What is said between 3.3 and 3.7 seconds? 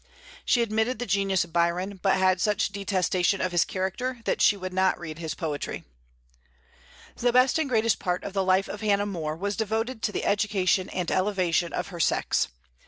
of his